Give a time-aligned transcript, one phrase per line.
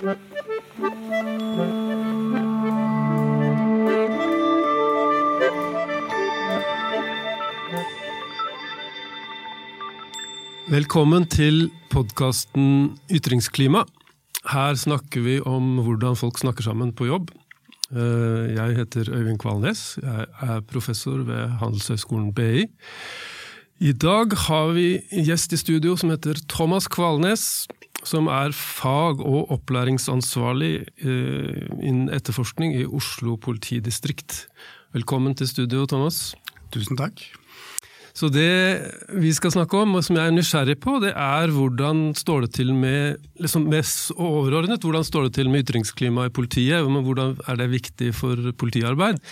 [0.00, 0.16] Velkommen
[11.28, 13.84] til podkasten Ytringsklima.
[14.48, 17.28] Her snakker vi om hvordan folk snakker sammen på jobb.
[17.92, 19.98] Eh, jeg heter Øyvind Kvalnes.
[20.00, 22.64] Jeg er professor ved Handelshøyskolen BI.
[23.80, 27.66] I dag har vi en gjest i studio som heter Thomas Kvalnes,
[28.06, 30.74] som er fag- og opplæringsansvarlig
[31.04, 34.46] eh, innen etterforskning i Oslo politidistrikt.
[34.96, 36.34] Velkommen til studio, Thomas.
[36.72, 37.22] Tusen takk.
[38.16, 38.50] Så det
[39.22, 42.50] vi skal snakke om, og som jeg er nysgjerrig på, det er hvordan står det
[42.58, 46.84] til med liksom mest overordnet, hvordan står det til med ytringsklimaet i politiet?
[46.84, 49.22] Hvordan er det viktig for politiarbeid?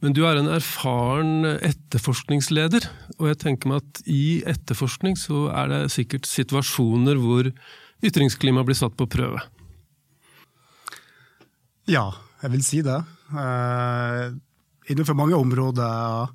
[0.00, 2.86] Men du er en erfaren etterforskningsleder,
[3.18, 7.50] og jeg tenker meg at i etterforskning så er det sikkert situasjoner hvor
[8.04, 9.42] ytringsklimaet blir satt på prøve.
[11.90, 12.10] Ja,
[12.42, 12.98] jeg vil si det.
[13.34, 14.32] Uh,
[14.90, 16.30] innenfor mange områder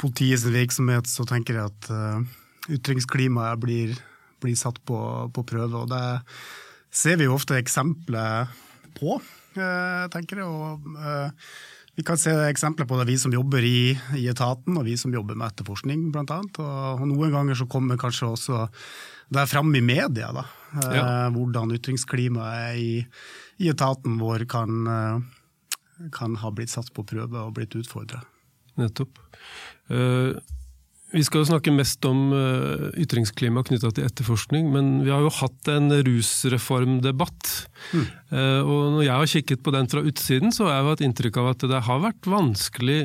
[0.00, 2.22] politiets virksomhet så tenker jeg at uh,
[2.70, 3.94] ytringsklimaet blir,
[4.42, 4.98] blir satt på,
[5.34, 5.84] på, prøve.
[5.84, 6.04] Og det
[6.90, 8.50] ser vi jo ofte eksempler
[8.98, 10.48] på, uh, tenker jeg.
[10.48, 10.90] Og,
[11.98, 15.12] vi kan se eksempler på det vi som jobber i, i, etaten, og vi som
[15.12, 16.60] jobber med etterforskning, annet.
[16.62, 18.62] Og, og noen ganger så kommer kanskje også
[19.34, 20.46] det fram i media, da.
[20.78, 21.30] Ja.
[21.34, 22.92] Hvordan ytringsklimaet i,
[23.58, 24.86] i, etaten vår kan,
[26.14, 28.22] kan ha blitt satt på prøve og blitt utfordra.
[28.80, 29.18] Nettopp.
[29.90, 30.38] Uh,
[31.10, 32.28] vi skal jo snakke mest om
[32.94, 37.48] ytringsklima knytta til etterforskning, men vi har jo hatt en rusreformdebatt.
[37.90, 38.04] Mm.
[38.62, 41.48] Og når jeg har kikket på den fra utsiden, så har jeg hatt inntrykk av
[41.50, 43.00] at det har vært vanskelig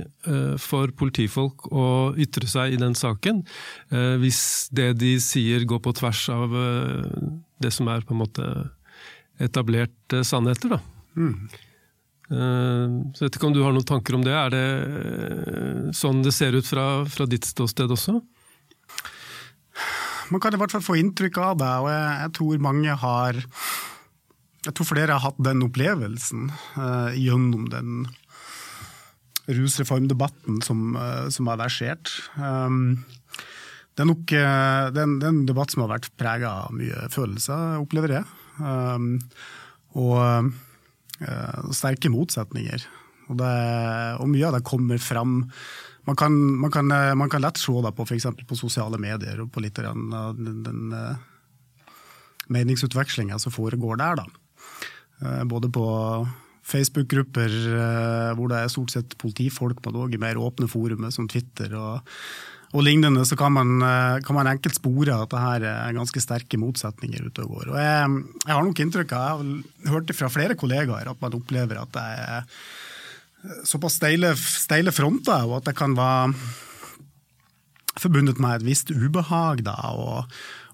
[0.61, 1.87] for politifolk å
[2.21, 3.41] ytre seg i den saken,
[4.21, 6.53] hvis det de sier går på tvers av
[7.61, 8.49] det som er på en måte
[9.41, 10.75] etablerte sannheter.
[10.75, 10.79] da.
[11.15, 11.47] Mm.
[12.25, 14.33] Eh, så jeg vet ikke om du har noen tanker om det.
[14.33, 18.19] Er det eh, sånn det ser ut fra, fra ditt ståsted også?
[20.33, 23.41] Man kan i hvert fall få inntrykk av det, og jeg, jeg tror mange har
[24.65, 28.07] Jeg tror flere har hatt den opplevelsen uh, gjennom den
[29.45, 32.09] rusreformdebatten som, uh, som har versert.
[32.33, 33.05] Um,
[33.95, 37.79] det er nok uh, det er en debatt som har vært prega av mye følelser,
[37.79, 38.25] opplever jeg.
[38.59, 39.13] Um,
[39.95, 42.83] og uh, sterke motsetninger.
[43.29, 43.51] Og, det,
[44.19, 45.39] og, mye av det kommer fram
[46.05, 48.27] Man kan, man kan, eh, man kan lett se det på f.eks.
[48.45, 49.97] på sosiale medier og på litt av
[50.37, 51.15] den, den uh,
[52.53, 54.21] meningsutvekslinga som foregår der.
[55.23, 55.87] Uh, både på
[56.65, 57.55] Facebook-grupper
[58.37, 62.05] hvor det er stort sett politifolk, men òg i mer åpne forumer som Twitter og
[62.75, 66.21] og lignende, så kan man, eh, kan man, enkelt spore at det her er ganske
[66.23, 67.69] sterke motsetninger ute og går.
[67.71, 68.09] Og jeg,
[68.43, 71.79] jeg har nok inntrykk av, jeg har hørt det fra flere kollegaer, at man opplever
[71.79, 72.43] at det er
[73.67, 76.33] såpass steile, steile fronter, og at det kan være
[78.01, 80.25] forbundet med et visst ubehag da, å,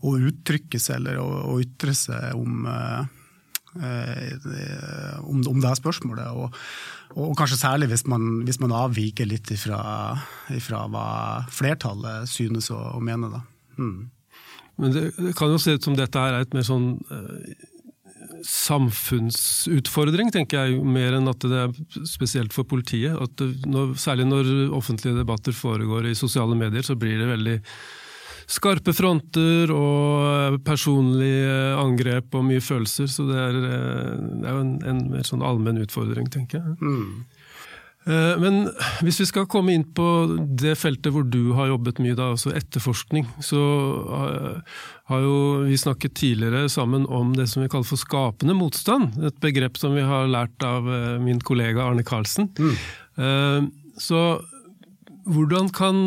[0.01, 3.03] uttrykke seg eller å, ytre seg om, eh,
[5.21, 6.33] om, om det spørsmålet.
[6.33, 6.57] Og,
[7.15, 9.81] og kanskje særlig hvis man, hvis man avviker litt ifra,
[10.53, 11.07] ifra, hva
[11.51, 13.41] flertallet synes og, og mener, Da.
[13.81, 14.09] Mm.
[14.81, 17.67] Men det, det, kan jo se ut som dette er et mer sånn eh,
[18.47, 23.17] samfunnsutfordring, tenker jeg, mer enn at det er spesielt for politiet.
[23.69, 27.57] Når, særlig når offentlige debatter foregår i sosiale medier, så blir det veldig
[28.51, 33.09] skarpe fronter og personlige angrep og mye følelser.
[33.11, 36.75] Så det er, eh, det er jo en, en, mer sånn allmenn utfordring, tenker jeg.
[36.81, 37.23] Mm.
[38.11, 38.63] Eh, men
[39.05, 40.05] hvis vi skal komme inn på
[40.57, 43.61] det feltet hvor du har jobbet mye, da, altså etterforskning, så
[45.11, 45.35] har jo
[45.67, 49.15] vi snakket tidligere sammen om det som vi kaller for skapende motstand.
[49.27, 52.51] Et begrep som vi har lært av eh, min kollega Arne Karlsen.
[52.59, 53.69] Mm.
[54.01, 54.19] Så
[55.27, 55.97] hvordan kan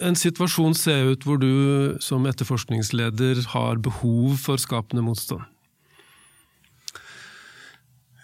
[0.00, 5.44] en situasjon se ut hvor du som etterforskningsleder har behov for skapende motstand?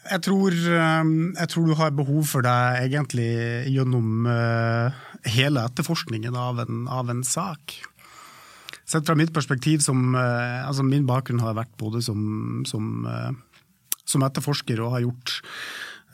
[0.07, 3.27] Jeg tror, um, jeg tror, du har behov for det egentlig
[3.75, 4.95] gjennom uh,
[5.27, 7.75] hele etterforskningen av en, av en sak.
[8.87, 13.35] Sett fra mitt perspektiv, som, uh, altså min bakgrunn har vært både som, som, uh,
[14.07, 15.41] som etterforsker og har gjort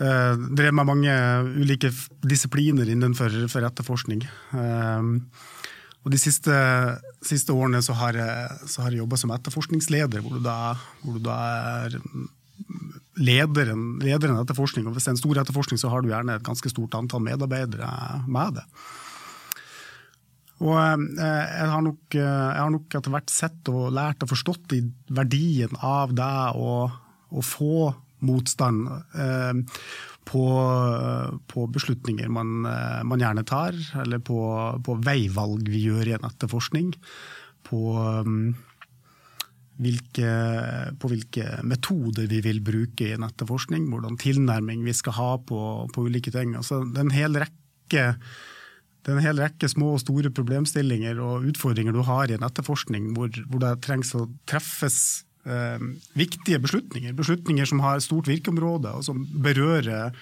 [0.02, 1.12] Drev med mange
[1.62, 1.92] ulike
[2.26, 3.30] disipliner innenfor
[3.68, 4.24] etterforskning.
[6.02, 6.54] Og De siste,
[7.22, 11.22] siste årene så har jeg, så jeg jobba som etterforskningsleder, hvor du da, hvor du
[11.22, 11.36] da
[11.86, 11.98] er
[13.22, 14.88] lederen, lederen etterforskning.
[14.88, 17.22] Og hvis det er en stor etterforskning, så har du gjerne et ganske stort antall
[17.26, 17.90] medarbeidere
[18.26, 18.66] med det.
[20.62, 24.74] Og eh, jeg har nok, jeg har nok etter hvert sett og lært og forstått
[25.10, 26.74] verdien av det å,
[27.30, 27.90] å få
[28.22, 28.86] motstand
[30.28, 30.42] på,
[31.50, 34.38] på, beslutninger man, man, gjerne tar, eller på,
[34.86, 36.92] på, veivalg vi gjør i en etterforskning.
[37.66, 37.82] På
[39.82, 40.30] hvilke,
[41.00, 45.60] på hvilke metoder vi vil bruke i en etterforskning, hvordan tilnærming vi skal ha på,
[45.92, 46.56] på ulike ting.
[46.58, 48.08] Altså, det er en hel rekke
[49.02, 52.46] det er en hel rekke små og store problemstillinger og utfordringer du har i en
[52.46, 55.78] etterforskning hvor, hvor det trengs å treffes eh,
[56.12, 57.12] viktige beslutninger.
[57.12, 60.14] Beslutninger som har stort virkeområde og som berører,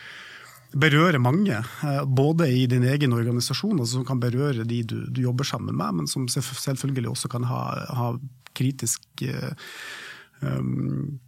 [0.72, 1.62] berører mange.
[1.84, 5.76] Eh, både i din egen organisasjon, altså som kan berøre de du, du, jobber sammen
[5.76, 7.64] med, men som selvfølgelig også kan ha,
[7.96, 8.12] ha
[8.56, 9.05] kritisk
[10.40, 11.20] um,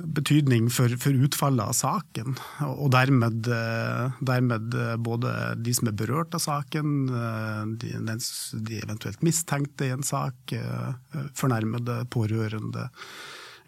[0.00, 2.38] betydning for, for, utfallet av saken.
[2.70, 6.94] Og dermed, eh, dermed, både de som er berørt av saken,
[7.82, 10.54] de, de eventuelt mistenkte i en sak,
[11.36, 12.88] fornærmede, pårørende,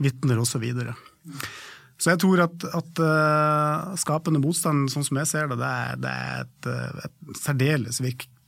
[0.05, 0.57] vitner osv.
[0.57, 0.95] Så, videre.
[1.99, 5.99] så jeg tror at, at uh, skapende motstand, sånn som jeg ser det, det er,
[6.03, 6.71] det er et,
[7.09, 8.03] et særdeles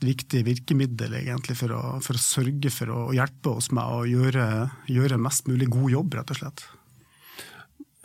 [0.05, 4.47] viktig virkemiddel egentlig for å, for å, sørge for å hjelpe oss med å gjøre,
[4.91, 6.67] gjøre mest mulig god jobb, rett og slett.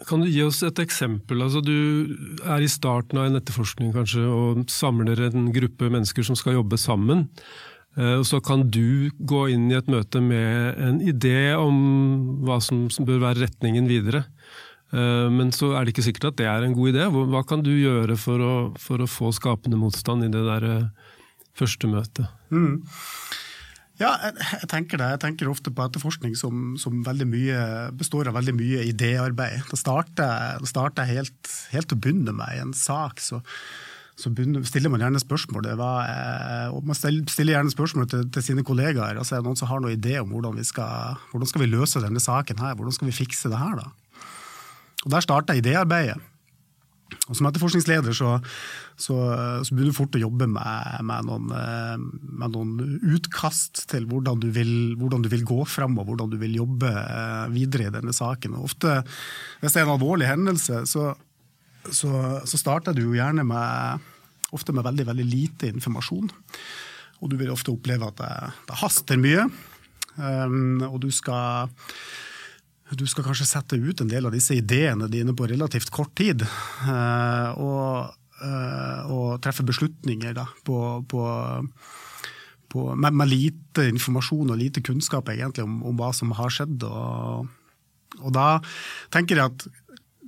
[0.08, 1.42] Kan du gi oss et eksempel?
[1.44, 2.16] Altså, du
[2.48, 6.80] er i starten av en etterforskning kanskje, og samler en gruppe mennesker som skal jobbe
[6.80, 7.28] sammen.
[7.98, 12.88] Eh, Så kan du gå inn i et møte med en idé om hva som
[13.06, 14.26] bør være retningen videre.
[14.94, 17.10] Eh, men så er det ikke sikkert at det er en god idé.
[17.10, 21.12] Hva kan du gjøre for å, for å få skapende motstand i det der eh,
[21.58, 22.30] første møtet?
[22.54, 22.82] Mm.
[24.00, 25.10] Ja, jeg, tenker det.
[25.12, 27.60] Jeg tenker ofte på etterforskning som, som mye,
[28.00, 29.66] består av veldig mye idéarbeid.
[29.68, 33.20] Det starter, det starter helt, helt, å begynne med i en sak.
[33.20, 33.42] så,
[34.20, 34.32] så
[34.68, 35.70] stiller man gjerne spørsmål.
[35.80, 39.16] og Man stiller gjerne spørsmål til, til, sine kollegaer.
[39.18, 41.72] altså Er det noen som har noen idé om hvordan vi skal, hvordan skal vi
[41.72, 42.76] løse denne saken her?
[42.76, 43.80] Hvordan skal vi fikse det her?
[43.80, 43.88] da?
[45.06, 46.20] Og Der starta idéarbeidet.
[47.30, 48.36] Og Som etterforskningsleder så,
[48.98, 49.16] så,
[49.66, 51.96] så, begynner du fort å jobbe med, med, noen, eh,
[52.42, 56.38] med noen, utkast til hvordan du, vil, hvordan du vil gå fram og hvordan du
[56.42, 58.58] vil jobbe eh, videre i denne saken.
[58.60, 59.00] Og ofte,
[59.62, 61.14] Hvis det er en alvorlig hendelse, så,
[61.96, 62.14] så,
[62.48, 64.08] så starter du jo gjerne med,
[64.56, 66.32] ofte med veldig, veldig lite informasjon.
[67.20, 68.34] Og du vil ofte oppleve at det,
[68.70, 69.46] det haster mye.
[70.20, 71.70] Um, og du skal
[72.98, 76.42] du skal kanskje sette ut en del av disse ideene dine på relativt kort tid.
[76.88, 80.80] Uh, og, uh, og treffe beslutninger da, på,
[81.12, 81.26] på,
[82.74, 86.88] på, med, med, lite informasjon og lite kunnskap egentlig om, om hva som har skjedd.
[86.88, 87.46] Og,
[88.24, 88.48] og da
[89.14, 89.70] tenker jeg at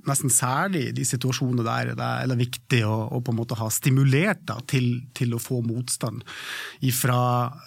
[0.08, 4.44] nesten særlig de situasjonene der det er viktig å, å, på en måte ha stimulert
[4.48, 6.24] da, til, til, å få motstand
[6.84, 7.22] ifra,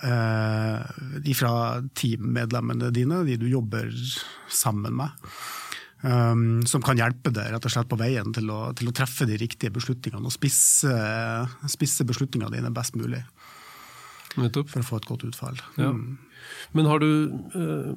[0.06, 1.54] eh, ifra
[1.96, 3.92] teammedlemmene dine, de du jobber
[4.52, 5.30] sammen med.
[6.06, 9.26] Um, som kan hjelpe deg rett og slett på veien til å, til å treffe
[9.26, 10.92] de riktige beslutningene og spisse,
[11.72, 13.24] spisse beslutningene dine best mulig.
[14.40, 14.72] Nettopp.
[14.72, 15.60] For å få et godt utfall.
[15.80, 15.92] Ja.
[15.96, 16.18] Mm.
[16.76, 17.12] Men har du
[17.56, 17.94] uh,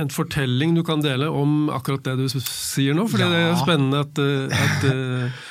[0.00, 3.08] en fortelling du kan dele om akkurat det du sier nå?
[3.10, 3.30] For ja.
[3.32, 5.42] det er spennende at, eh, at uh,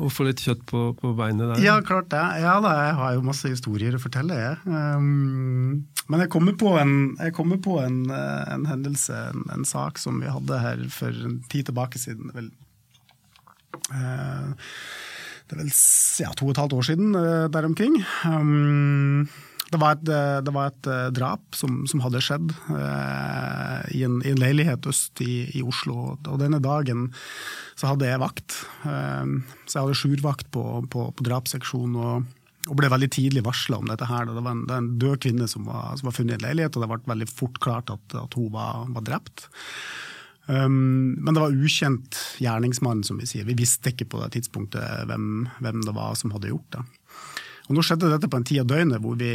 [0.00, 1.62] å få litt kjøtt på, på, beinet der.
[1.64, 2.22] Ja, klart det.
[2.42, 4.58] Ja, da, jeg har jo masse historier å fortelle, jeg.
[4.64, 6.96] Um, men jeg kommer på en,
[7.36, 11.70] kommer på en, en hendelse, en, en, sak som vi hadde her for en tid
[11.70, 12.32] tilbake siden.
[12.34, 12.50] vel
[13.92, 14.52] uh,
[15.44, 15.72] det er vel
[16.24, 17.16] ja, to og et halvt år siden
[17.52, 17.98] der omkring.
[18.24, 19.26] Um,
[19.74, 24.04] det var et, eh, det var et eh, drap som, som, hadde skjedd eh, i,
[24.06, 26.14] en, i, en, leilighet øst i, i, Oslo.
[26.20, 27.08] Og denne dagen
[27.74, 28.60] så hadde jeg vakt.
[28.86, 29.34] Eh,
[29.66, 31.98] så jeg hadde sjurvakt på, på, på drapsseksjonen.
[31.98, 32.30] Og,
[32.68, 34.08] og, ble veldig tidlig varsla om dette.
[34.08, 34.30] her.
[34.30, 36.76] Det var en, det en død kvinne som var, som var, funnet i en leilighet,
[36.76, 39.48] og det ble veldig fort klart at, at hun var, var drept.
[40.46, 43.46] Um, men det var ukjent gjerningsmann, som vi sier.
[43.48, 46.84] Vi visste ikke på det tidspunktet hvem, hvem det var som hadde gjort det.
[47.64, 49.30] Og Nå skjedde dette på en tid av døgnet hvor, vi,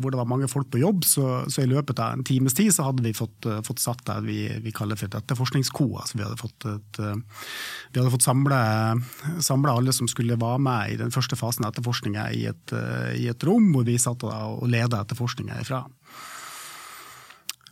[0.00, 2.70] hvor, det var mange folk på jobb, så, så, i løpet av en times tid
[2.72, 5.90] så hadde vi fått, uh, fått satt det vi, vi, kaller for et etterforskningsko.
[6.00, 6.68] Altså vi hadde fått,
[7.92, 12.46] hadde fått samle, alle som skulle være med i den første fasen av etterforskninga i,
[12.48, 14.32] uh, i, et rom, hvor vi satt og,
[14.62, 15.84] og leda etterforskninga ifra.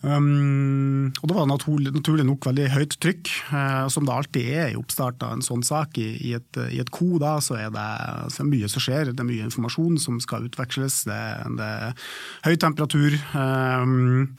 [0.05, 4.73] Um, og det var naturlig, naturlig, nok veldig høyt trykk, uh, som det alltid er
[4.73, 5.97] i oppstart av en sånn sak.
[6.01, 7.87] I, i, et, i et, ko da, så er det
[8.35, 11.03] så mye som skjer, det er mye informasjon som skal utveksles.
[11.09, 11.23] Det,
[11.61, 12.05] det er
[12.45, 13.17] høy temperatur.
[13.33, 14.35] Um,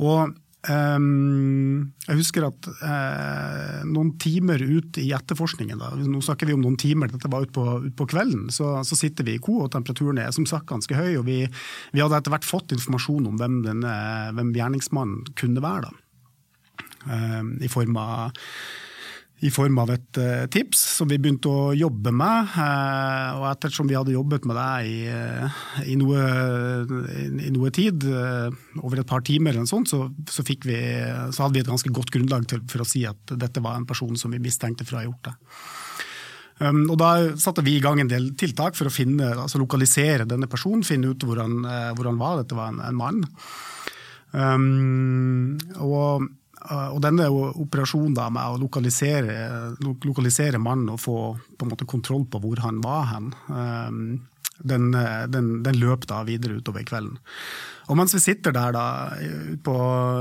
[0.00, 0.34] og
[0.64, 6.62] Um, jeg husker at uh, noen timer ut i etterforskningen, da, nå snakker vi om
[6.64, 9.74] noen timer, dette var utpå ut på kvelden, så, så, sitter vi i ko, og
[9.74, 11.18] temperaturen er som sagt ganske høy.
[11.20, 11.42] og Vi,
[11.92, 13.98] vi hadde etter hvert fått informasjon om hvem, denne,
[14.38, 15.90] hvem gjerningsmannen kunne være.
[15.90, 17.12] da.
[17.12, 18.32] um, I form av
[19.44, 22.54] i form av et uh, tips som vi begynte å jobbe med.
[22.56, 26.22] Uh, og ettersom vi hadde jobbet med det i, uh, i, noe,
[27.44, 28.06] i noe, tid,
[28.80, 31.92] over et par timer, eller noe sånt, så, så, vi, så, hadde vi et ganske
[31.94, 34.96] godt grunnlag til, for å si at dette var en person som vi mistenkte for
[34.96, 35.34] å ha gjort det.
[36.62, 37.10] Um, og Da
[37.40, 41.12] satte vi i gang en del tiltak for å finne, altså lokalisere denne personen, finne
[41.12, 41.66] ut hvor han,
[41.98, 42.40] hvor han var.
[42.40, 43.20] Dette var en, en mann.
[44.32, 51.66] Um, og Eh, og denne operasjonen da med å lokalisere, lokalisere mannen og få på
[51.66, 53.98] en måte kontroll på hvor han var hen, eh,
[54.64, 54.86] den,
[55.28, 57.18] den, den løp da videre utover kvelden.
[57.90, 58.86] Og mens vi sitter der da,
[59.66, 59.74] på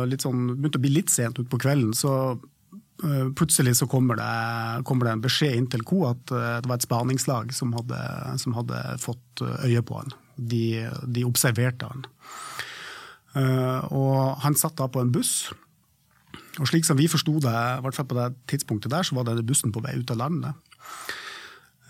[0.10, 4.84] litt sånn, begynte å bli litt sent utpå kvelden, så eh, plutselig så kommer det,
[4.90, 8.04] kommer det, en beskjed inn til Co at det var et spaningslag som hadde,
[8.44, 10.12] som hadde fått øye på han.
[10.36, 10.66] De,
[11.08, 12.08] de observerte han.
[13.94, 15.54] Og han satt da på en buss
[16.62, 19.26] og slik som vi forsto det, i hvert fall på det tidspunktet der, så var
[19.28, 20.60] denne bussen på vei ut av landet.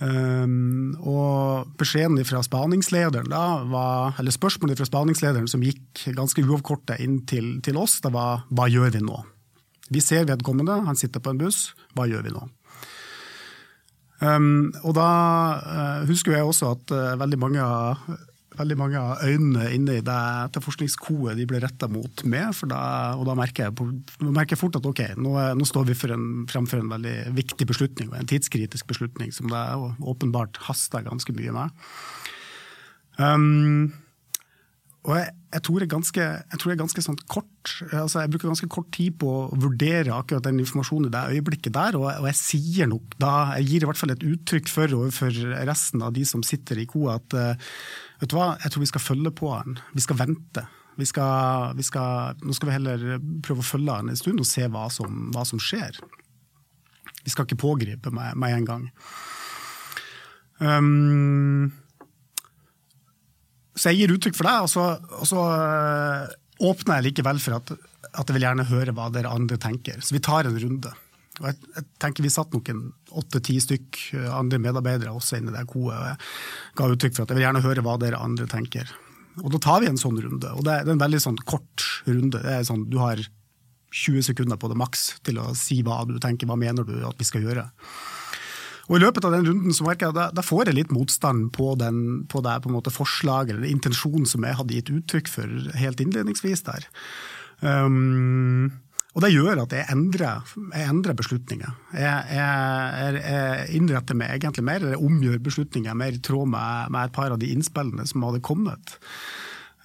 [0.03, 7.03] Um, og beskjeden fra spaningslederen da var, eller spørsmålet fra spaningslederen som gikk ganske uavkortet
[7.03, 9.21] inn til, til, oss, det var hva gjør vi nå?
[9.93, 12.43] Vi ser vedkommende, han sitter på en buss, hva gjør vi nå?
[14.23, 15.07] Um, og da
[15.59, 18.03] uh, husker jeg også at uh, veldig mange av
[18.57, 20.17] veldig mange av øynene inne i det
[20.47, 22.53] etterforskningskoet de ble retta mot meg.
[22.59, 22.81] Det,
[23.17, 23.89] og da merker jeg,
[24.23, 28.13] merker fort at ok, nå, nå står vi for en, fremfor en veldig viktig beslutning,
[28.13, 29.63] en tidskritisk beslutning som det
[30.01, 31.83] åpenbart haster ganske mye med.
[33.19, 33.93] Um,
[35.03, 38.31] og jeg, jeg, tror jeg, ganske, jeg tror jeg er ganske sånn kort altså Jeg
[38.31, 42.07] bruker ganske kort tid på å vurdere akkurat den informasjonen i det øyeblikket der, og,
[42.21, 46.05] og jeg sier nok da, jeg gir i hvert fall et uttrykk for overfor resten
[46.07, 47.75] av de som sitter i koa, at uh,
[48.21, 49.77] vet du hva, jeg tror vi skal følge på han.
[49.91, 50.65] Vi skal vente.
[50.95, 53.05] Vi skal, vi skal, nå skal vi heller
[53.43, 55.99] prøve å følge han en stund og se hva som, hva som skjer.
[57.23, 58.89] Vi skal ikke pågripe meg med en gang.
[60.59, 61.71] Um,
[63.83, 64.83] så jeg gir uttrykk for det, og så,
[65.19, 66.35] og så øh,
[66.69, 67.73] åpner jeg likevel for at,
[68.13, 69.97] at, jeg vil gjerne høre hva dere andre tenker.
[69.99, 70.93] Så vi tar en runde.
[71.41, 72.83] Og jeg, jeg tenker Vi satt nok en
[73.19, 75.97] åtte-ti stykk øh, andre medarbeidere også inne i det koet.
[75.97, 78.95] og Jeg ga uttrykk for at jeg vil gjerne høre hva dere andre tenker.
[79.43, 80.55] Og Da tar vi en sånn runde.
[80.55, 82.39] og Det, det er en veldig sånn kort runde.
[82.39, 83.19] Det er sånn, Du har
[83.93, 87.19] 20 sekunder på det maks til å si hva du tenker, hva mener du at
[87.19, 87.67] vi skal gjøre.
[88.89, 91.51] Og I løpet av den runden så merker jeg at da får jeg litt motstand
[91.55, 96.03] på, den, på det på forslaget eller intensjonen som jeg hadde gitt uttrykk for helt
[96.03, 96.87] innledningsvis der.
[97.63, 98.73] Um,
[99.13, 100.41] og det gjør at jeg endrer,
[100.73, 101.75] jeg endrer beslutninger.
[101.93, 107.01] Jeg, jeg, jeg, innretter meg egentlig mer, eller omgjør beslutninger mer i tråd med, med,
[107.05, 108.97] et par av de innspillene som hadde kommet.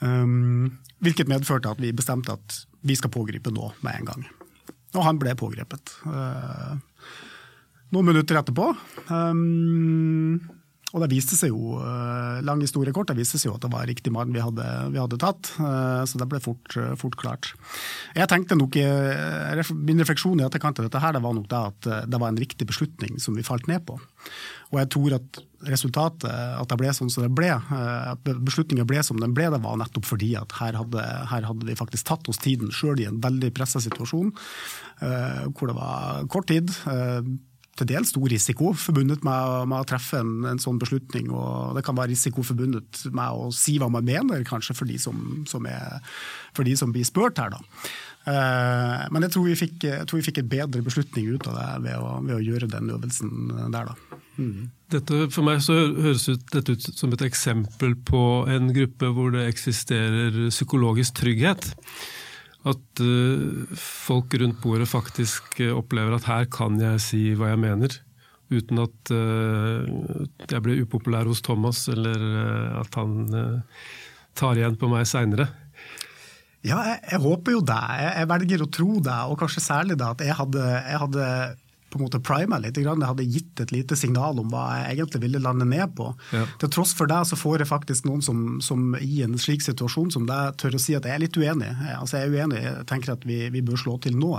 [0.00, 4.26] Um, hvilket medførte at vi bestemte at vi skal pågripe nå med en gang.
[4.96, 5.92] Og han ble pågrepet.
[6.08, 6.80] Uh,
[7.94, 8.70] noen minutter etterpå.
[9.08, 10.38] Um,
[10.96, 13.68] og det viste seg jo, uh, lang historie kort, det viste seg jo at det
[13.74, 15.50] var riktig mann vi vi hadde tatt.
[15.60, 17.50] Uh, så det ble fort, uh, fort, klart.
[18.16, 18.78] Jeg tenkte nok,
[19.74, 22.40] Min refleksjon i etterkant av dette her, det var nok det at det var en
[22.40, 23.98] riktig beslutning som vi falt ned på.
[24.72, 29.02] Og jeg tror at resultatet, at det ble sånn som det ble, at beslutningen ble
[29.04, 32.28] som den ble, det var nettopp fordi at her hadde, her hadde vi faktisk tatt
[32.30, 34.32] oss tiden, sjøl i en veldig pressa situasjon,
[35.00, 36.72] hvor det var kort tid
[37.78, 41.30] til dels stor risiko forbundet med, med å treffe en, en, sånn beslutning.
[41.30, 44.98] og Det kan være risiko forbundet med å si hva man mener, kanskje for de
[45.02, 45.98] som, som, er,
[46.56, 47.54] for de som blir spurt her.
[47.54, 47.62] da.
[48.28, 51.68] Eh, men jeg tror, fikk, jeg tror, vi fikk, en bedre beslutning ut av det
[51.86, 53.32] ved å, ved å gjøre den øvelsen
[53.72, 53.92] der.
[53.92, 54.20] da.
[54.38, 54.68] Mm.
[54.92, 59.48] Dette, for meg så høres dette ut som et eksempel på en gruppe hvor det
[59.50, 61.72] eksisterer psykologisk trygghet.
[62.66, 67.62] At uh, folk rundt bordet faktisk uh, opplever at her kan jeg si hva jeg
[67.62, 67.94] mener.
[68.50, 69.86] Uten at uh,
[70.42, 72.18] jeg blir upopulær hos Thomas, eller
[72.80, 73.28] at han
[74.38, 75.48] tar igjen på meg seinere.
[76.66, 77.78] Ja, jeg, jeg, håper jo det.
[78.02, 81.26] Jeg, jeg, velger å tro det, og kanskje særlig det at jeg hadde, jeg hadde
[81.88, 82.76] på en måte prima litt.
[82.78, 86.10] Jeg hadde gitt et lite signal om hva jeg egentlig ville lande ned på.
[86.36, 86.44] Ja.
[86.60, 90.12] Til tross for det så får jeg faktisk noen som, som i en slik situasjon
[90.14, 91.72] som deg tør å si at jeg er litt uenig.
[91.96, 94.34] Altså jeg er uenig, jeg tenker at vi, vi bør slå til nå.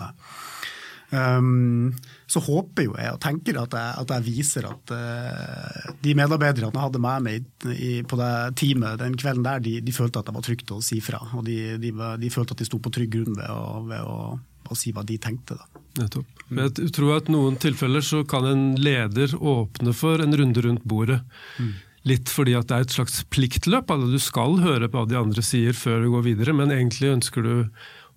[1.09, 1.95] Um,
[2.29, 6.69] så håper jo jeg og tenker at jeg, at jeg viser at uh, de medarbeiderne
[6.69, 10.21] jeg hadde med meg i, i, på det teamet den kvelden der, de, de, følte
[10.21, 11.23] at det var trygt å si fra.
[11.33, 14.19] Og de, de, de følte at de sto på trygg grunn ved å, ved å,
[14.69, 15.57] å si hva de tenkte.
[15.59, 15.83] Da.
[15.99, 16.41] Nettopp.
[16.49, 21.19] Jeg tror at noen tilfeller så kan en leder åpne for en runde rundt bordet.
[21.59, 21.71] Mm.
[22.09, 23.91] Litt fordi at det er et slags pliktløp.
[23.91, 27.11] Altså du skal høre på hva de andre sier før du går videre, men egentlig
[27.17, 27.53] ønsker du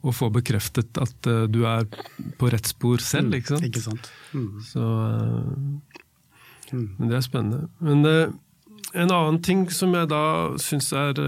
[0.02, 1.84] å få bekreftet at uh, du er
[2.38, 3.66] på rett spor selv, Mm, ikke sant?
[3.68, 4.08] Ikke sant?
[4.34, 4.54] Mm.
[4.66, 6.00] Så uh,
[6.72, 6.86] Mm.
[6.96, 7.66] Men det er spennende.
[7.84, 8.30] Men uh,
[8.96, 10.22] en annen ting som jeg da
[10.56, 11.18] syns er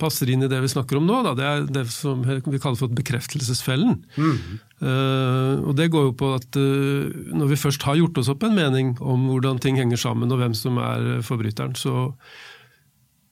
[0.00, 2.78] passer inn i det vi snakker om nå, da, det er det som vi kaller
[2.78, 3.98] for bekreftelsesfellen.
[4.16, 4.38] Mm.
[4.82, 8.46] Uh, og Det går jo på at uh, når vi først har gjort oss opp
[8.46, 12.10] en mening om hvordan ting henger sammen og hvem som er forbryteren, så,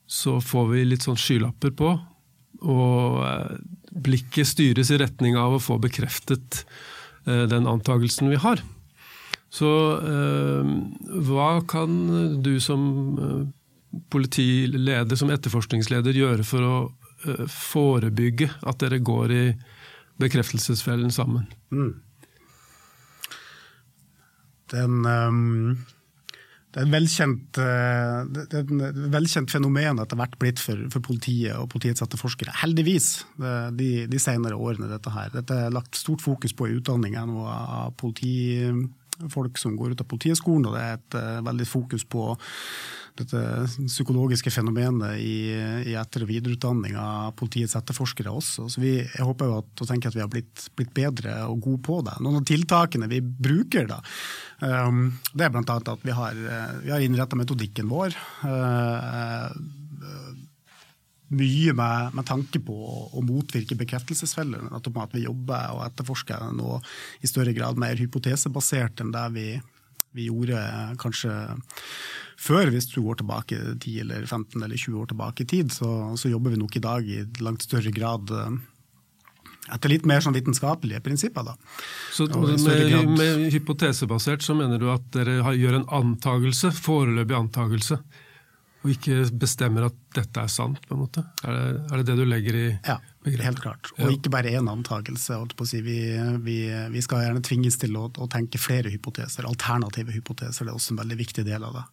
[0.07, 1.93] så får vi litt sånn skylapper på.
[2.61, 3.55] Og uh,
[3.91, 6.63] blikket styres i retning av å få bekreftet
[7.21, 8.57] den antagelsen vi har.
[9.53, 9.67] Så
[11.27, 11.91] hva kan
[12.41, 13.51] du som
[14.11, 16.75] politileder, som etterforskningsleder, gjøre for å
[17.51, 19.45] forebygge at dere går i
[20.21, 21.47] bekreftelsesfellen sammen?
[21.73, 21.95] Mm.
[24.71, 25.73] Det er en, um,
[26.71, 31.03] det er en velkjent, uh, det er en velkjent fenomen etter hvert blitt for, for,
[31.03, 32.55] politiet og politiets etterforskere.
[32.61, 33.11] Heldigvis,
[33.75, 34.89] de, de senere årene.
[34.91, 35.33] Dette her.
[35.35, 40.69] Dette er lagt stort fokus på i utdanninga av politifolk som går ut av Politihøgskolen,
[40.69, 41.21] og det er et
[41.51, 42.31] veldig fokus på
[43.19, 43.41] dette
[43.89, 45.51] psykologiske fenomenet i,
[45.91, 48.67] i etter- og videreutdanning av politiets etterforskere også.
[48.71, 51.61] Så vi, jeg håper jo at, og tenker at vi har blitt, blitt, bedre og
[51.65, 52.15] gode på det.
[52.23, 53.99] Noen av tiltakene vi bruker, da,
[54.87, 55.77] um, det er bl.a.
[55.79, 56.41] at vi har,
[56.83, 58.17] vi har innretta metodikken vår.
[58.45, 59.51] Uh,
[61.31, 62.75] mye med, med, tanke på
[63.15, 64.67] å motvirke bekreftelsesfeller.
[64.75, 66.79] At vi jobber og etterforsker nå
[67.23, 69.45] i større grad mer hypotesebasert enn det vi,
[70.17, 70.59] vi gjorde
[71.01, 71.33] kanskje
[72.41, 75.89] før, hvis du går tilbake 10 eller 15 eller 20 år tilbake i tid, så,
[76.17, 78.31] så jobber vi nok i dag i langt større grad
[79.71, 81.45] etter litt mer sånn vitenskapelige prinsipper.
[81.51, 81.55] Da.
[82.13, 88.01] Så med, med, hypotesebasert så mener du at dere gjør en antagelse, foreløpig antagelse,
[88.81, 90.81] og ikke bestemmer at dette er sant?
[90.87, 91.21] på en måte?
[91.45, 93.45] Er det er det, det, du legger i ja, begrepet?
[93.45, 93.91] helt klart.
[93.99, 94.11] Og ja.
[94.15, 95.37] ikke bare én antakelse.
[95.69, 95.81] Si.
[95.85, 95.97] Vi,
[96.41, 96.57] vi,
[96.89, 100.65] vi, skal gjerne tvinges til å, å, tenke flere hypoteser, alternative hypoteser.
[100.65, 101.85] Det er også en veldig viktig del av det.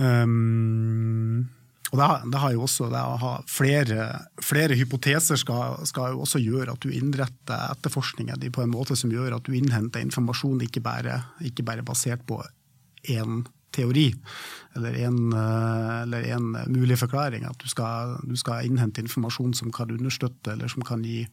[0.00, 1.44] Um,
[1.90, 4.08] og det, det, har jo også, det å ha flere,
[4.40, 8.96] flere hypoteser skal, skal, jo også gjøre at du innretter etterforskningen din på en måte
[8.96, 12.40] som gjør at du innhenter informasjon ikke bare, ikke bare basert på
[13.10, 13.42] én
[13.74, 14.08] teori
[14.78, 17.44] eller en, eller en, mulig forklaring.
[17.48, 21.24] At du skal, du skal, innhente informasjon som kan understøtte eller som kan gi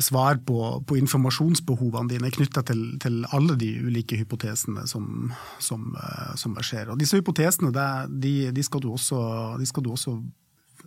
[0.00, 5.92] svar på, på informasjonsbehovene dine knytta til, til, alle de ulike hypotesene som, som,
[6.36, 6.90] som skjer.
[6.92, 9.20] Og disse hypotesene de, de, skal også,
[9.60, 10.16] de, skal du også,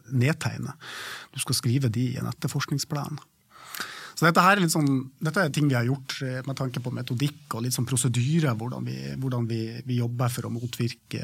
[0.09, 0.73] nedtegne.
[1.33, 3.19] Du skal skrive de i en etterforskningsplan.
[4.19, 6.91] Så dette, her er litt sånn, dette er ting vi har gjort med tanke på
[6.91, 11.23] metodikk og litt sånn prosedyrer, hvordan, vi, hvordan vi, vi, jobber for å motvirke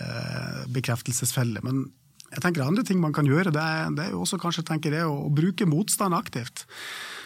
[0.72, 1.66] bekreftelsesfeller.
[1.66, 1.84] Men
[2.32, 4.96] jeg tenker andre ting man kan gjøre, det er, det er jo også kanskje tenker
[4.96, 6.64] jeg, å, å bruke motstand aktivt.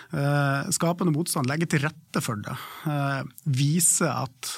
[0.09, 2.57] Eh, skapende motstand, legge til rette for det.
[2.89, 3.21] Eh,
[3.61, 4.53] vise at,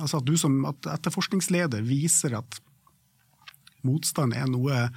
[0.00, 2.58] altså at du som at etterforskningsleder viser at
[3.86, 4.88] motstand er noe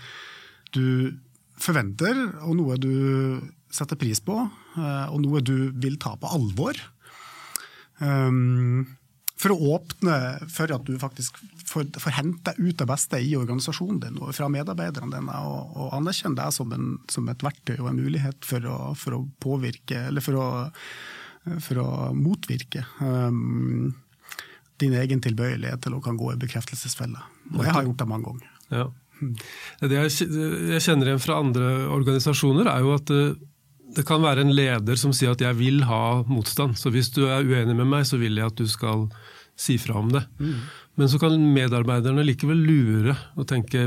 [0.74, 1.14] du
[1.60, 2.94] forventer, og noe du
[3.74, 4.36] setter pris på,
[4.78, 6.80] uh, og noe du vil ta på alvor.
[8.00, 8.88] Um,
[9.40, 10.16] for å åpne
[10.52, 14.50] for at du faktisk får, får hente ut det beste i organisasjonen din og fra
[14.52, 18.68] medarbeiderne dine, og, og anerkjenne deg som, en, som, et verktøy og en mulighet for
[18.68, 20.48] å, for å påvirke, eller for å,
[21.64, 23.94] for å motvirke um,
[24.80, 27.24] din egen tilbøyelighet til å kan gå i bekreftelsesfelle.
[27.56, 28.52] Og jeg har gjort det mange ganger.
[28.76, 28.90] Ja.
[29.20, 33.14] Det jeg kjenner igjen fra andre organisasjoner, er jo at
[33.96, 37.26] det kan være en leder som sier at 'jeg vil ha motstand', så hvis du
[37.26, 39.10] er uenig med meg, så vil jeg at du skal
[39.60, 40.24] si fra om det.
[40.40, 40.56] Mm.
[40.96, 43.82] Men så kan medarbeiderne likevel lure og tenke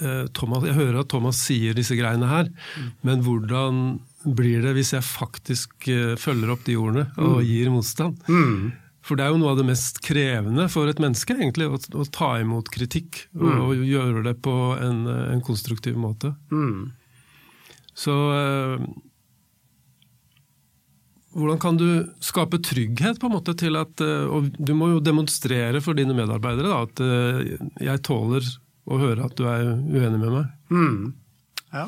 [0.00, 2.90] eh, Thomas, Jeg hører at Thomas sier disse greiene her, mm.
[3.02, 4.00] men hvordan
[4.36, 7.46] blir det hvis jeg faktisk eh, følger opp de ordene og mm.
[7.46, 8.18] gir motstand?
[8.28, 8.72] Mm.
[9.06, 12.06] For det er jo noe av det mest krevende for et menneske, egentlig, å, å
[12.10, 13.26] ta imot kritikk.
[13.38, 13.60] Og, Mm.
[13.62, 16.32] og, gjøre det på en, en konstruktiv måte.
[16.50, 16.90] Mm.
[17.96, 18.86] Så eh,
[21.36, 21.86] hvordan kan du
[22.24, 26.72] skape trygghet på en måte til at Og du må jo demonstrere for dine medarbeidere
[26.72, 28.46] da, at jeg tåler
[28.86, 30.50] å høre at du er uenig med meg.
[30.70, 31.14] Mm.
[31.74, 31.86] Ja.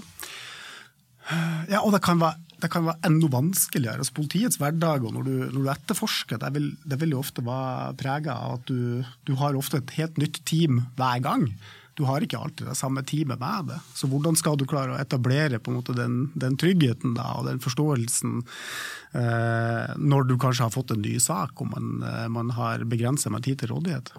[1.71, 1.81] ja.
[1.83, 4.03] og det kan være, det kan være enda vanskeligere.
[4.03, 7.45] Altså, politiets hverdag og når du, når du etterforsker, det vil, det vil jo ofte
[7.47, 11.51] være prega av at du, du har ofte et helt nytt team hver gang
[11.99, 13.87] du har ikke alltid det samme teamet med deg.
[13.99, 18.39] Så hvordan skal du klare å etablere måte den, den tryggheten da, og den forståelsen
[19.19, 23.35] eh, når du kanskje har fått en ny sak og man, eh, man har begrenset
[23.35, 24.15] med tid til rådighet?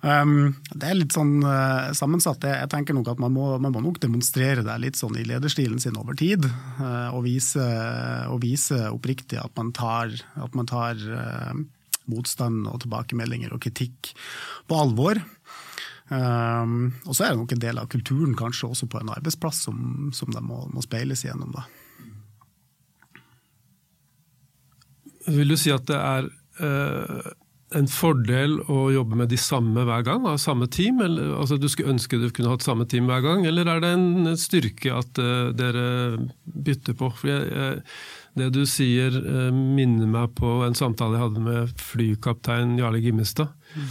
[0.00, 2.44] Um, det er litt sånn uh, sammensatt.
[2.46, 5.26] Jeg, jeg, tenker nok at man må, man må, nok demonstrere det litt sånn i
[5.28, 6.46] lederstilen sin over tid.
[6.80, 7.66] Uh, og, vise,
[8.30, 11.52] og, vise, oppriktig at man tar, at man tar uh,
[12.10, 14.14] motstand og tilbakemeldinger og kritikk
[14.70, 15.20] på alvor.
[16.10, 19.60] Um, og så er det nok en del av kulturen kanskje også på en arbeidsplass
[19.68, 21.52] som, som det må, må speiles gjennom.
[21.52, 21.68] da.
[25.28, 26.32] Vil du si at det er
[27.76, 31.00] en fordel å jobbe med de samme hver gang, av samme team?
[31.04, 33.92] Eller, altså Du skulle ønske du kunne hatt samme team hver gang, eller er det
[33.94, 35.84] en styrke at uh, dere
[36.44, 37.12] bytter på?
[37.20, 37.80] For jeg, jeg,
[38.40, 43.54] Det du sier uh, minner meg på en samtale jeg hadde med flykaptein Jarle Gimmestad.
[43.74, 43.90] Mm.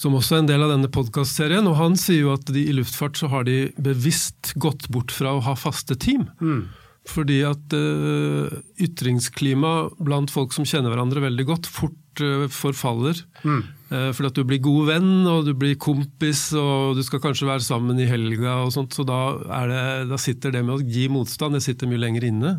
[0.00, 1.68] Som også er en del av denne podkastserien.
[1.70, 5.36] Og han sier jo at de, i luftfart så har de bevisst gått bort fra
[5.36, 6.26] å ha faste team.
[6.42, 6.64] Mm.
[7.04, 8.48] Fordi at uh,
[8.80, 13.20] ytringsklima blant folk som kjenner hverandre veldig godt, fort uh, forfaller.
[13.44, 13.60] Mm.
[13.90, 17.50] Uh, fordi at du blir god venn, og du blir kompis, og du skal kanskje
[17.50, 18.62] være sammen i helga.
[18.64, 19.20] og sånt, Så da,
[19.68, 22.58] det, da sitter det med å gi motstand, det sitter mye lenger inne.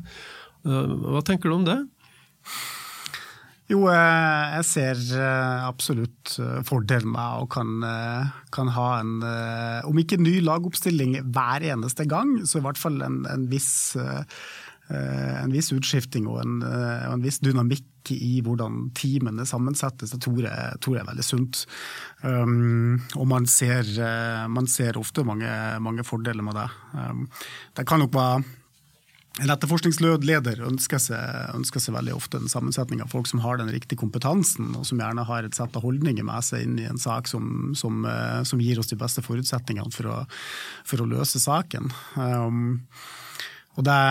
[0.66, 1.80] hva tenker du om det?
[3.66, 7.72] Jo, eh, jeg ser eh, absolutt eh, fordelen med å kan,
[8.54, 9.16] kan, ha en,
[9.90, 13.96] om ikke ny lagoppstilling hver eneste gang, så i hvert fall en, en, viss,
[14.94, 20.14] en viss, utskifting og en, en, viss dynamikk i hvordan teamene sammensettes.
[20.14, 21.64] Det tror jeg, tror jeg er veldig sunt.
[22.22, 23.90] Um, og man ser,
[24.52, 25.50] man ser ofte mange,
[25.82, 26.68] mange, fordeler med det.
[26.94, 27.26] Um,
[27.74, 28.44] det kan nok være
[29.44, 33.72] en etterforskningsleder ønsker seg, ønsker seg, veldig ofte en sammensetning av folk som har den
[33.74, 37.02] riktige kompetansen, og som gjerne har et sett av holdninger med seg inn i en
[37.02, 40.18] sak som, som, eh, som gir oss de beste forutsetningene for å,
[40.88, 41.92] for å løse saken.
[42.16, 42.88] Um,
[43.76, 44.02] og det,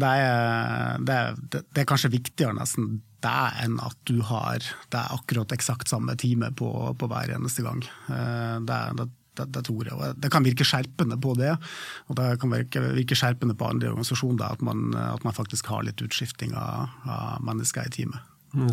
[0.00, 1.18] det, er, det,
[1.60, 6.16] det, er, kanskje viktigere nesten det enn at du har det er akkurat eksakt samme
[6.18, 7.84] time på, på hver eneste gang.
[8.08, 10.12] Uh, det, det det, tror jeg.
[10.20, 11.54] Det kan virke skjerpende på det,
[12.08, 15.86] og det kan virke, virke skjerpende på andre organisasjoner at man, at man, faktisk har
[15.86, 18.30] litt utskifting av, av mennesker i teamet.
[18.52, 18.72] Mm.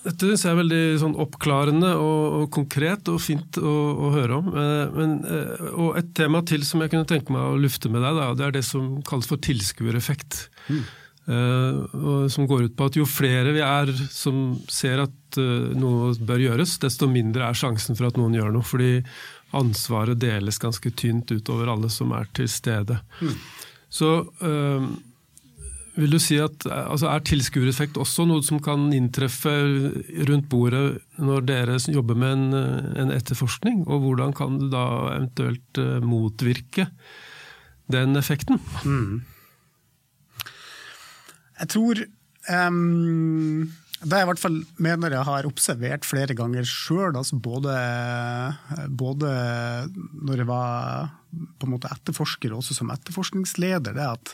[0.00, 3.74] Dette synes jeg er veldig sånn oppklarende og, og, konkret og fint å,
[4.06, 4.48] å høre om.
[4.56, 8.00] Eh, men, eh, og et tema til som jeg kunne tenke meg å lufte med
[8.06, 10.46] deg, da, det er det som kalles for tilskuereffekt.
[10.70, 10.86] Mm.
[11.30, 16.08] Uh, som går ut på at jo flere vi er som ser at uh, noe
[16.26, 18.66] bør gjøres, desto mindre er sjansen for at noen gjør noe.
[18.66, 18.96] Fordi
[19.54, 22.98] ansvaret deles ganske tynt utover alle som er til stede.
[23.20, 23.36] Mm.
[23.90, 24.10] Så
[24.46, 24.84] øh,
[25.98, 29.50] vil du si at altså Er tilskuereffekt også noe som kan inntreffe
[30.28, 32.60] rundt bordet når dere jobber med en,
[33.02, 33.82] en etterforskning?
[33.90, 34.84] Og hvordan kan du da
[35.16, 36.86] eventuelt motvirke
[37.90, 38.62] den effekten?
[38.86, 39.26] Mm.
[41.60, 42.02] Jeg tror
[42.48, 43.70] um,
[44.00, 47.74] det jeg i hvert fall mener jeg har observert flere ganger sjøl, altså både,
[48.88, 49.32] både,
[50.24, 54.32] når jeg var på en måte etterforsker og som etterforskningsleder, det at,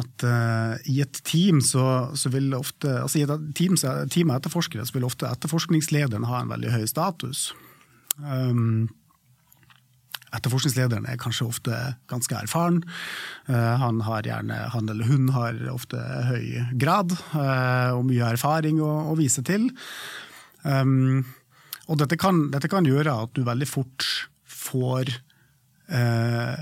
[0.00, 1.84] at uh, i et team så,
[2.16, 3.76] så vil ofte altså i et team,
[4.08, 7.50] team av etterforskere så vil ofte etterforskningslederen ha en veldig høy status.
[8.24, 8.88] Um,
[10.36, 11.78] Etterforskningslederen er kanskje ofte
[12.10, 12.80] ganske erfaren.
[13.50, 18.92] Eh, han, gjerne, han eller hun har ofte høy grad eh, og mye erfaring å,
[19.10, 19.70] å vise til.
[20.62, 21.24] Um,
[21.90, 24.06] og dette kan, dette kan, gjøre at du veldig fort
[24.44, 25.10] får
[25.90, 26.54] uh,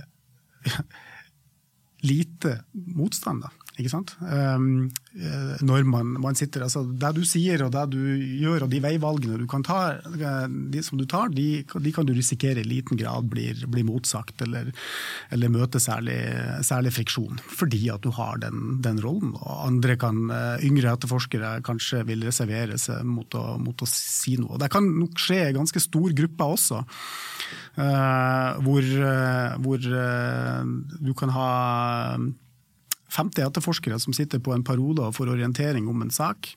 [2.11, 3.45] lite motstand.
[3.45, 3.68] Da.
[3.79, 4.15] Ikke sant?
[4.19, 4.89] Um,
[5.63, 8.01] når man, man, sitter, altså Det du sier og det du
[8.41, 12.13] gjør og de veivalgene du kan ta, de som du tar, de, de kan du
[12.17, 14.73] risikere i liten grad blir, blir motsagt eller,
[15.35, 16.19] eller møte særlig,
[16.67, 17.39] særlig, friksjon.
[17.59, 19.35] Fordi at du har den, den rollen.
[19.39, 24.37] Og andre kan, eh, yngre etterforskere kanskje vil reservere seg mot å, mot å si
[24.41, 24.59] noe.
[24.61, 26.83] Det kan nok skje i ganske stor gruppe også.
[27.79, 30.67] Uh, hvor, uh, hvor uh,
[30.99, 31.51] du kan ha
[33.15, 36.51] 50 etterforskere som sitter på en parole og får orientering om en sak.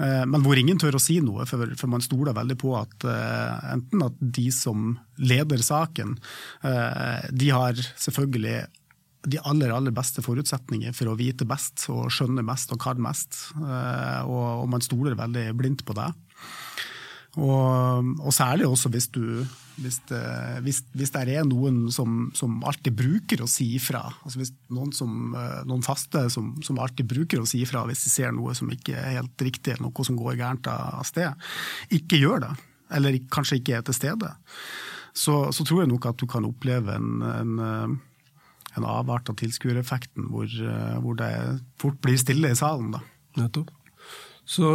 [0.00, 3.72] Eh, men hvor ingen tør å si noe, for man stoler veldig på at eh,
[3.74, 6.16] enten at de som leder saken,
[6.66, 8.60] eh, de har selvfølgelig
[9.30, 13.36] de aller aller beste forutsetninger for å vite best og skjønne mest og kan mest.
[13.52, 16.06] Og man stoler veldig blindt på det.
[17.38, 19.44] Og, og særlig også hvis, du,
[19.78, 20.22] hvis, det,
[20.64, 24.02] hvis, hvis det er noen som, som, alltid bruker å si ifra.
[24.24, 28.02] Altså hvis noen, som, eh, noen faste som, som, alltid bruker å si ifra hvis
[28.08, 31.50] de ser noe som ikke er helt riktig, noe som går gærent av sted,
[32.00, 32.52] ikke gjør det.
[32.98, 34.34] Eller kanskje ikke er til stede.
[35.14, 37.94] Så, så tror jeg nok at du kan oppleve en, en, eh,
[38.78, 41.30] en avart av tilskuereffekten hvor, eh, hvor, det
[41.82, 42.98] fort blir stille i salen.
[43.38, 43.70] Nettopp.
[44.50, 44.70] Så,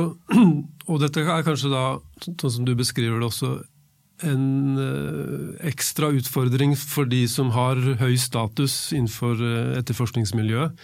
[0.89, 1.85] og dette er kanskje da,
[2.23, 3.55] sånn som du beskriver det også,
[4.23, 4.79] en
[5.67, 9.41] ekstra utfordring for de som har høy status innenfor
[9.81, 10.79] etterforskningsmiljøet,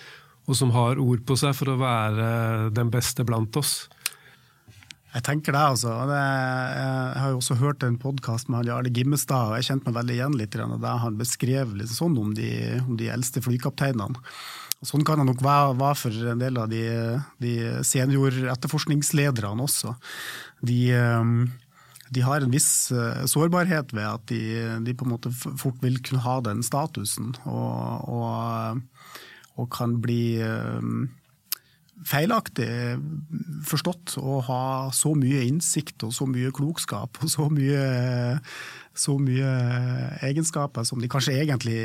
[0.51, 2.27] og som har ord på seg for å være
[2.75, 3.85] den beste blant oss.
[5.11, 5.91] Jeg tenker det, altså.
[6.07, 10.15] Jeg har jo også hørt en podkast med Jarle Gimmestad, og jeg kjente meg veldig
[10.15, 12.51] igjen litt der han beskrev litt sånn om de,
[12.85, 14.23] om de eldste flykapteinene.
[14.81, 16.81] Sånn kan det nok være, for en del av de,
[17.41, 17.53] de
[17.85, 19.93] senioretterforskningslederne også.
[20.65, 20.79] De,
[22.09, 24.41] de, har en viss eh, sårbarhet ved at de,
[24.81, 28.81] de, på en måte fort vil kunne ha den statusen, og, og,
[29.61, 30.39] og kan bli
[32.07, 32.69] feilaktig
[33.67, 34.63] forstått å ha
[34.95, 37.83] så mye innsikt og så mye klokskap og så mye,
[38.97, 39.51] så mye
[40.25, 41.83] egenskaper som de kanskje egentlig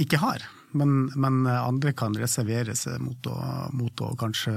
[0.00, 0.46] ikke har.
[0.76, 3.38] Men, men andre kan reservere seg mot å,
[3.72, 4.52] mot å, kanskje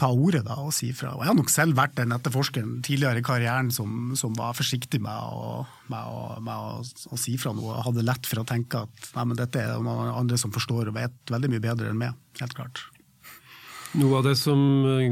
[0.00, 1.12] ta ordet da, og si fra.
[1.16, 5.00] Og jeg har nok selv vært den etterforskeren tidligere i karrieren som, som var forsiktig
[5.02, 6.78] med, å, med, å, med å,
[7.10, 7.74] å, si fra noe.
[7.74, 10.96] Jeg hadde lett for å tenke at nei, dette er noen andre som forstår og
[10.96, 12.16] vet veldig mye bedre enn meg.
[12.40, 12.86] helt klart.
[13.98, 14.60] Noe av det som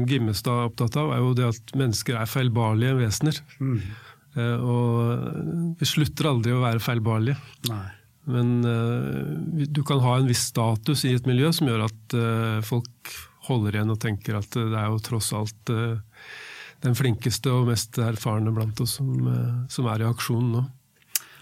[0.07, 3.41] Gimmestad er opptatt av, er jo det at mennesker er feilbarlige vesener.
[3.59, 3.81] Mm.
[4.39, 7.35] Eh, og vi slutter aldri å være feilbarlige.
[7.69, 7.85] Nei.
[8.29, 12.59] Men uh, du kan ha en viss status i et miljø som gjør at uh,
[12.65, 13.13] folk
[13.49, 15.71] holder igjen og tenker at det er jo tross alt
[16.83, 19.09] den flinkeste og mest erfarne blant oss som,
[19.71, 20.61] som er i aksjon nå.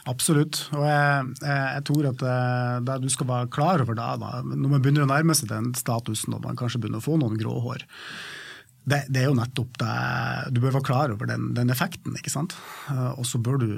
[0.07, 0.61] Absolutt.
[0.75, 4.71] Og jeg, jeg, tror at eh, det, du skal være klar over det da, når
[4.71, 7.57] man begynner å nærme seg den statusen og man kanskje begynner å få noen grå
[7.65, 7.83] hår.
[8.87, 9.93] Det, det er jo nettopp det
[10.55, 12.55] Du bør være klar over den, den effekten, ikke sant.
[12.93, 13.69] Eh, og så bør du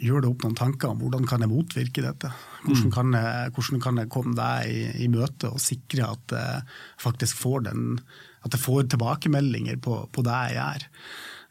[0.00, 2.30] gjøre deg opp noen tanker om hvordan kan jeg motvirke dette.
[2.64, 2.94] Hvordan mm.
[2.94, 6.64] kan jeg, hvordan kan jeg komme deg i, i, møte og sikre at jeg
[7.02, 8.00] faktisk får den,
[8.46, 10.88] at jeg får tilbakemeldinger på, på det jeg gjør.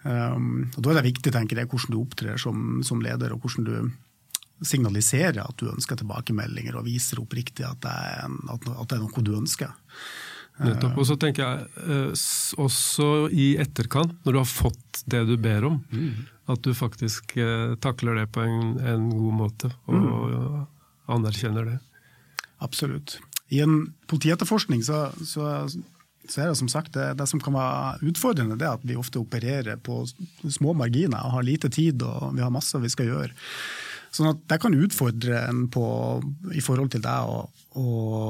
[0.03, 3.45] Um, og Da er det viktig tenker jeg, hvordan du opptrer som, som, leder, og
[3.45, 8.67] hvordan du signaliserer at du ønsker tilbakemeldinger og viser oppriktig at det er, en, at,
[8.75, 9.71] at det er noe du ønsker.
[10.61, 10.99] Nettopp.
[11.01, 12.25] Og så tenker jeg eh,
[12.61, 16.32] også i etterkant, når du har fått det du ber om, mm.
[16.51, 20.07] At du faktisk eh, takler det på en, en god måte og, mm.
[20.11, 21.77] og anerkjenner det.
[22.63, 23.17] Absolutt.
[23.53, 25.67] I en politietterforskning så, så
[26.29, 28.95] så er det som sagt det, det, som kan være utfordrende, det er at vi
[28.99, 30.03] ofte opererer på
[30.47, 33.33] små marginer og har lite tid og vi har masse vi skal gjøre.
[34.13, 35.83] Sånn at Det kan utfordre en på,
[36.53, 37.47] i forhold til deg å,
[37.81, 37.85] å,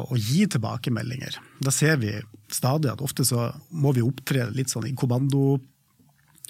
[0.07, 1.35] å, gi tilbakemeldinger.
[1.59, 2.15] Da ser vi
[2.47, 4.95] stadig at ofte så må vi opptre litt sånn i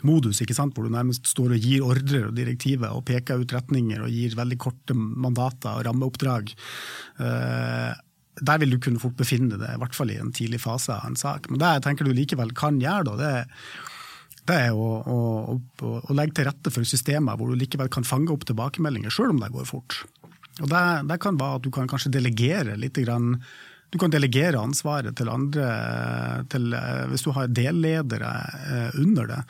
[0.04, 0.74] kommandomodus, ikke sant?
[0.76, 4.36] hvor du nærmest står og gir ordrer og direktiver og peker ut retninger og gir
[4.36, 6.54] veldig korte mandater og rammeoppdrag.
[7.20, 7.94] Uh,
[8.42, 11.06] der vil du kunne fort befinne deg, i hvert fall i en tidlig fase av
[11.08, 11.50] en sak.
[11.50, 13.16] Men det jeg tenker du likevel kan gjøre,
[14.48, 15.04] det, er å,
[15.54, 19.44] å, legge til rette for systemer hvor du likevel kan fange opp tilbakemeldinger, sjøl om
[19.44, 20.02] det går fort.
[20.62, 23.38] Og det, det, kan være at du kan kanskje delegere litt grann,
[23.94, 25.68] du kan delegere ansvaret til andre.
[26.50, 28.32] Til, eh, hvis du har delledere
[28.66, 29.44] eh, under det,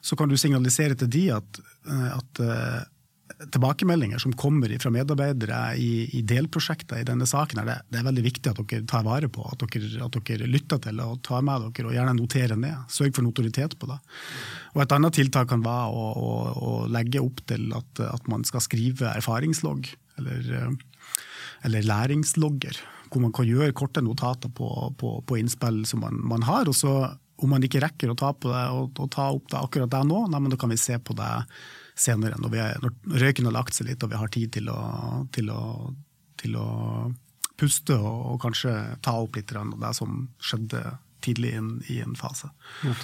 [0.00, 2.40] så kan du signalisere til de at, eh, at
[3.52, 8.06] tilbakemeldinger som kommer fra medarbeidere i, i delprosjekter i denne saken, er det, det, er
[8.08, 11.44] veldig viktig at dere tar vare på, at dere, at dere lytter til og tar
[11.46, 12.86] med dere og gjerne noterer ned.
[12.92, 13.98] Sørg for notoritet på det.
[14.74, 18.48] Og Et annet tiltak kan være å, å, å legge opp til at, at, man
[18.48, 20.72] skal skrive erfaringslogg, eller,
[21.68, 22.80] eller, læringslogger,
[23.10, 24.68] hvor man kan gjøre korte notater på,
[24.98, 26.70] på, på innspill som man, man har.
[26.70, 26.94] og så
[27.40, 30.04] om man ikke rekker å ta, på det, og, og ta opp det akkurat der
[30.04, 31.30] nå, nei, men da kan vi se på det
[31.96, 34.80] senere, når, er, når røyken har lagt seg litt og vi har tid til å,
[35.34, 35.62] til å,
[36.40, 36.68] til å
[37.60, 40.84] puste og, og, kanskje ta opp litt av det som skjedde
[41.24, 42.48] tidlig inn, i en fase.
[42.84, 42.94] Ja,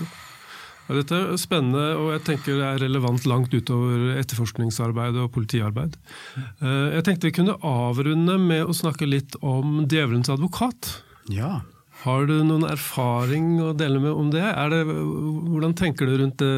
[0.94, 5.96] dette er spennende, og jeg tenker det er relevant langt utover etterforskningsarbeid og politiarbeid.
[6.38, 10.92] Eh, jeg tenkte vi kunne avrunde med å snakke litt om djevelens advokat.
[11.32, 11.64] Ja.
[12.04, 14.44] Har du noen erfaring å dele med om det?
[14.44, 16.50] det hvordan tenker du rundt det,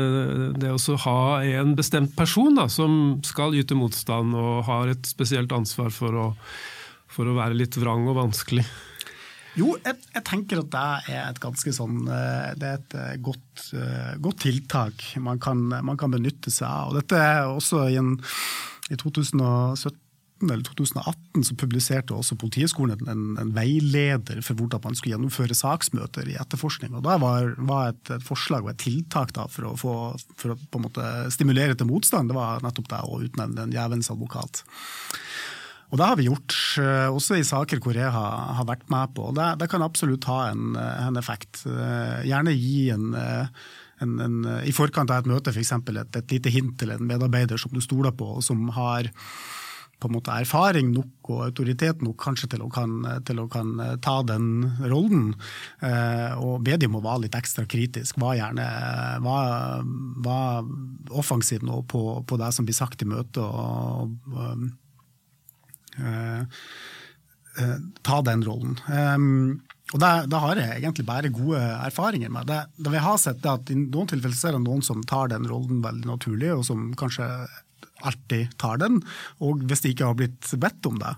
[0.61, 5.55] det å ha en bestemt person da, som skal yte motstand og har et spesielt
[5.55, 6.27] ansvar for å,
[7.09, 8.67] for å være litt vrang og vanskelig?
[9.59, 13.15] Jo, jeg, jeg, tenker at det er et ganske sånn eh, Det er et eh,
[13.25, 16.93] godt, eh, godt tiltak man kan, man kan, benytte seg av.
[16.93, 18.17] Og dette er også i, en,
[18.93, 20.05] i 2017
[20.39, 26.31] eller 2018 så publiserte også Politihøgskolen en, en, veileder for hvordan man skulle gjennomføre saksmøter
[26.31, 26.95] i etterforskning.
[26.95, 29.95] og Da var, var et, et, forslag og et tiltak da, for å, få,
[30.39, 34.63] for å stimulere til motstand, det var nettopp det å utnevne en djevelens advokat.
[35.89, 36.53] Og det har vi gjort,
[37.09, 39.31] også i saker hvor jeg har, har vært med på.
[39.33, 41.63] Det, det kan absolutt ha en, en effekt.
[42.29, 43.15] Gjerne gi en
[43.99, 45.73] en, en, i forkant av et møte f.eks.
[45.75, 49.11] Et, et lite hint til en medarbeider som du stoler på, og som har
[49.99, 53.73] på en måte erfaring nok og autoritet nok kanskje til å kan, til å kan
[54.05, 55.33] ta den rollen.
[55.83, 58.21] Eh, og be dem å være litt ekstra kritisk.
[58.23, 58.67] Var gjerne
[59.25, 59.83] var,
[60.23, 60.69] var
[61.11, 63.43] offensiv nå på, på, det som blir sagt i møtet.
[63.43, 64.69] og, og eh, eh,
[68.07, 68.77] ta den rollen.
[68.87, 69.61] Um,
[69.95, 72.49] og det, det, har jeg egentlig bare gode erfaringer med.
[72.51, 75.31] Det, det vi har sett er at I noen tilfeller er det noen som tar
[75.33, 77.25] den rollen veldig naturlig, og som kanskje
[78.07, 79.01] alltid tar den,
[79.43, 81.15] og hvis de ikke har blitt bedt om det.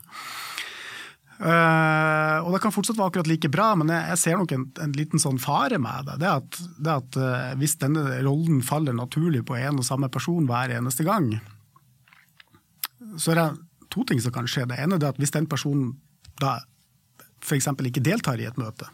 [1.40, 4.66] Uh, og det kan fortsatt være akkurat like bra, men jeg, jeg ser nok en,
[4.84, 6.18] en, liten sånn fare med det.
[6.20, 10.46] Det at, det at uh, Hvis denne rollen faller naturlig på en og samme person
[10.48, 11.32] hver eneste gang,
[13.16, 13.48] så er det
[13.90, 14.68] to ting som kan skje.
[14.70, 15.94] Det ene er at hvis den personen
[16.40, 16.58] da
[17.40, 17.68] f.eks.
[17.88, 18.88] ikke deltar i et møte,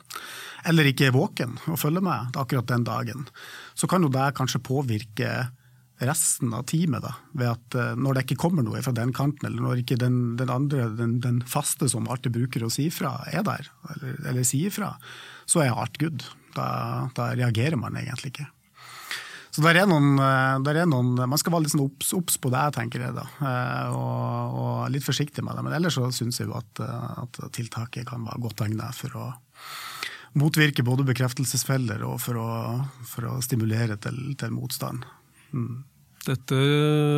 [0.66, 3.26] eller ikke er våken og følger med akkurat den dagen,
[3.74, 5.30] så kan jo det kanskje påvirke
[6.04, 7.02] resten av teamet.
[7.04, 9.98] Da, ved at uh, Når det ikke kommer noe fra den kanten, eller når ikke
[10.00, 14.20] den, den andre, den, den, faste som alltid bruker å si fra, er der, eller,
[14.32, 14.94] eller sier fra,
[15.48, 16.26] så er art good.
[16.56, 18.50] Da, da reagerer man egentlig ikke.
[19.56, 22.52] Så der er noen, eh, der er noen, Man skal være litt sånn obs på
[22.52, 23.14] det, tenker jeg.
[23.16, 25.64] da, eh, og, og, litt forsiktig med det.
[25.64, 29.16] Men ellers så syns jeg jo at, eh, at, tiltaket kan være godt egnet for
[29.16, 29.26] å
[30.36, 32.48] motvirke både bekreftelsesfeller og for å,
[33.08, 35.06] for å stimulere til, til motstand.
[35.56, 35.86] Mm.
[36.26, 36.58] Dette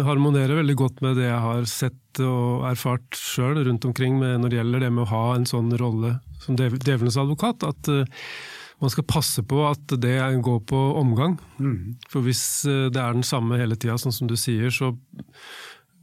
[0.06, 4.60] harmonerer veldig godt med det jeg har sett og erfart sjøl rundt omkring når det
[4.60, 7.64] gjelder det med å ha en sånn rolle som djevelens advokat.
[7.66, 7.90] at
[8.78, 11.38] man skal passe på at det går på omgang.
[11.58, 11.96] Mm.
[12.10, 14.92] For hvis eh, det er den samme hele tida, sånn som du sier, så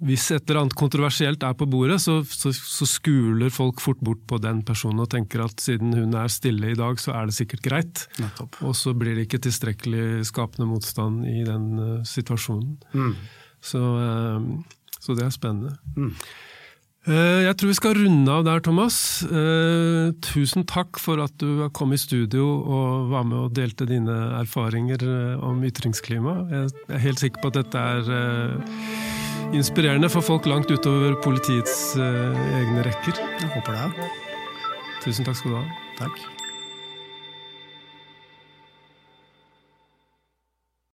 [0.04, 4.26] hvis et eller annet kontroversielt er på bordet, så, så, så, skuler folk fort bort
[4.28, 7.38] på den personen og tenker at siden hun er stille i dag, så er det
[7.38, 8.04] sikkert greit.
[8.20, 8.60] Nettopp.
[8.68, 12.76] Og så blir det ikke tilstrekkelig skapende motstand i den uh, situasjonen.
[12.92, 13.16] Mm.
[13.64, 15.78] Så, uh, så, det er spennende.
[15.96, 16.12] Mm.
[17.06, 18.98] Eh, jeg tror vi skal runde av der, Thomas.
[19.24, 24.16] Eh, tusen takk for at du kom i studio og var med og delte dine
[24.42, 26.38] erfaringer eh, om ytringsklima.
[26.50, 32.88] Jeg er helt sikker på at dette er inspirerende for folk langt utover politiets egne
[32.90, 33.22] rekker.
[33.22, 34.10] Jeg håper det.
[35.06, 35.68] Tusen takk skal du ha.
[36.02, 36.35] Takk.